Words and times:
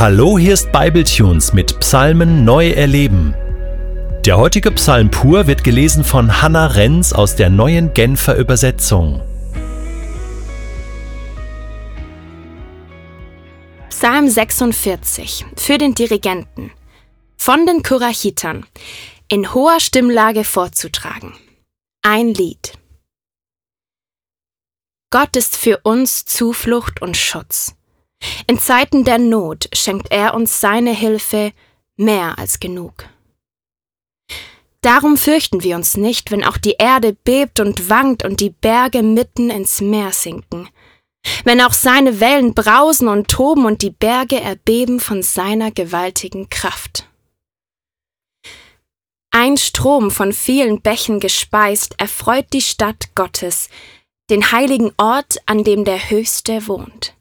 Hallo, 0.00 0.38
hier 0.38 0.54
ist 0.54 0.70
Bibletunes 0.70 1.52
mit 1.52 1.80
Psalmen 1.80 2.44
neu 2.44 2.70
erleben. 2.70 3.34
Der 4.24 4.38
heutige 4.38 4.70
Psalm 4.70 5.10
pur 5.10 5.48
wird 5.48 5.64
gelesen 5.64 6.04
von 6.04 6.40
Hannah 6.40 6.68
Renz 6.68 7.12
aus 7.12 7.34
der 7.34 7.50
neuen 7.50 7.92
Genfer 7.94 8.36
Übersetzung. 8.36 9.20
Psalm 13.90 14.28
46 14.28 15.44
für 15.56 15.78
den 15.78 15.96
Dirigenten 15.96 16.70
von 17.36 17.66
den 17.66 17.82
Kurachitern 17.82 18.66
in 19.26 19.52
hoher 19.52 19.80
Stimmlage 19.80 20.44
vorzutragen. 20.44 21.34
Ein 22.02 22.28
Lied. 22.28 22.74
Gott 25.10 25.34
ist 25.34 25.56
für 25.56 25.78
uns 25.78 26.24
Zuflucht 26.24 27.02
und 27.02 27.16
Schutz. 27.16 27.74
In 28.46 28.58
Zeiten 28.58 29.04
der 29.04 29.18
Not 29.18 29.68
schenkt 29.72 30.10
er 30.10 30.34
uns 30.34 30.60
seine 30.60 30.92
Hilfe 30.92 31.52
mehr 31.96 32.38
als 32.38 32.60
genug. 32.60 33.04
Darum 34.80 35.16
fürchten 35.16 35.62
wir 35.62 35.76
uns 35.76 35.96
nicht, 35.96 36.30
wenn 36.30 36.44
auch 36.44 36.56
die 36.56 36.76
Erde 36.78 37.12
bebt 37.12 37.60
und 37.60 37.90
wankt 37.90 38.24
und 38.24 38.40
die 38.40 38.50
Berge 38.50 39.02
mitten 39.02 39.50
ins 39.50 39.80
Meer 39.80 40.12
sinken, 40.12 40.68
wenn 41.44 41.60
auch 41.60 41.72
seine 41.72 42.20
Wellen 42.20 42.54
brausen 42.54 43.08
und 43.08 43.28
toben 43.28 43.66
und 43.66 43.82
die 43.82 43.90
Berge 43.90 44.40
erbeben 44.40 45.00
von 45.00 45.22
seiner 45.22 45.72
gewaltigen 45.72 46.48
Kraft. 46.48 47.08
Ein 49.30 49.56
Strom 49.56 50.10
von 50.10 50.32
vielen 50.32 50.80
Bächen 50.80 51.20
gespeist 51.20 51.94
erfreut 51.98 52.46
die 52.52 52.62
Stadt 52.62 53.14
Gottes, 53.14 53.68
den 54.30 54.52
heiligen 54.52 54.92
Ort, 54.96 55.38
an 55.46 55.64
dem 55.64 55.84
der 55.84 56.08
Höchste 56.08 56.66
wohnt. 56.66 57.17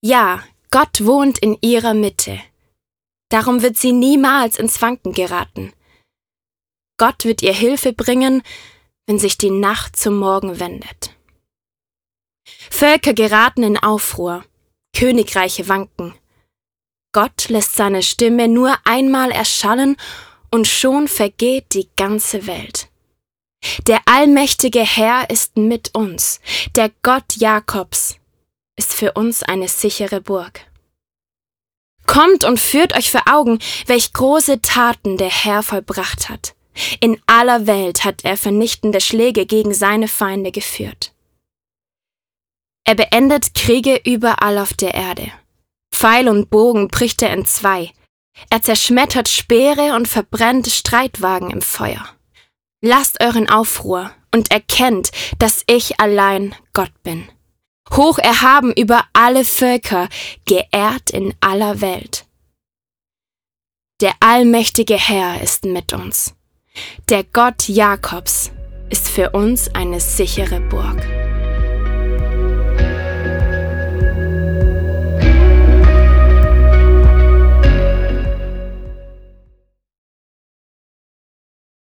Ja, 0.00 0.44
Gott 0.70 1.04
wohnt 1.04 1.38
in 1.38 1.58
ihrer 1.60 1.94
Mitte. 1.94 2.40
Darum 3.30 3.62
wird 3.62 3.76
sie 3.76 3.92
niemals 3.92 4.58
ins 4.58 4.80
Wanken 4.80 5.12
geraten. 5.12 5.72
Gott 6.98 7.24
wird 7.24 7.42
ihr 7.42 7.52
Hilfe 7.52 7.92
bringen, 7.92 8.42
wenn 9.06 9.18
sich 9.18 9.38
die 9.38 9.50
Nacht 9.50 9.96
zum 9.96 10.18
Morgen 10.18 10.60
wendet. 10.60 11.14
Völker 12.70 13.12
geraten 13.12 13.62
in 13.62 13.76
Aufruhr, 13.76 14.44
Königreiche 14.96 15.68
wanken. 15.68 16.14
Gott 17.12 17.48
lässt 17.48 17.74
seine 17.74 18.02
Stimme 18.02 18.48
nur 18.48 18.76
einmal 18.84 19.30
erschallen 19.30 19.96
und 20.50 20.68
schon 20.68 21.08
vergeht 21.08 21.74
die 21.74 21.88
ganze 21.96 22.46
Welt. 22.46 22.88
Der 23.86 24.00
allmächtige 24.06 24.80
Herr 24.80 25.28
ist 25.30 25.56
mit 25.56 25.94
uns, 25.94 26.40
der 26.76 26.92
Gott 27.02 27.36
Jakobs 27.36 28.17
ist 28.78 28.94
für 28.94 29.12
uns 29.12 29.42
eine 29.42 29.68
sichere 29.68 30.22
Burg. 30.22 30.60
Kommt 32.06 32.44
und 32.44 32.58
führt 32.58 32.96
euch 32.96 33.10
vor 33.10 33.24
Augen, 33.30 33.58
welch 33.86 34.14
große 34.14 34.62
Taten 34.62 35.18
der 35.18 35.28
Herr 35.28 35.62
vollbracht 35.62 36.30
hat. 36.30 36.54
In 37.00 37.20
aller 37.26 37.66
Welt 37.66 38.04
hat 38.04 38.24
er 38.24 38.36
vernichtende 38.36 39.00
Schläge 39.00 39.44
gegen 39.44 39.74
seine 39.74 40.08
Feinde 40.08 40.52
geführt. 40.52 41.12
Er 42.84 42.94
beendet 42.94 43.54
Kriege 43.54 44.00
überall 44.04 44.56
auf 44.56 44.72
der 44.72 44.94
Erde. 44.94 45.30
Pfeil 45.92 46.28
und 46.28 46.48
Bogen 46.48 46.88
bricht 46.88 47.20
er 47.20 47.34
in 47.34 47.44
zwei. 47.44 47.92
Er 48.48 48.62
zerschmettert 48.62 49.28
Speere 49.28 49.96
und 49.96 50.06
verbrennt 50.08 50.68
Streitwagen 50.68 51.50
im 51.50 51.60
Feuer. 51.60 52.08
Lasst 52.80 53.20
euren 53.20 53.50
Aufruhr 53.50 54.12
und 54.32 54.52
erkennt, 54.52 55.10
dass 55.38 55.64
ich 55.66 56.00
allein 56.00 56.54
Gott 56.72 56.92
bin 57.02 57.28
hoch 57.92 58.18
erhaben 58.18 58.72
über 58.72 59.04
alle 59.12 59.44
Völker, 59.44 60.08
geehrt 60.46 61.10
in 61.10 61.34
aller 61.40 61.80
Welt. 61.80 62.26
Der 64.00 64.12
allmächtige 64.20 64.96
Herr 64.96 65.40
ist 65.42 65.64
mit 65.64 65.92
uns. 65.92 66.34
Der 67.08 67.24
Gott 67.24 67.68
Jakobs 67.68 68.52
ist 68.90 69.08
für 69.08 69.30
uns 69.30 69.74
eine 69.74 70.00
sichere 70.00 70.60
Burg. 70.60 71.27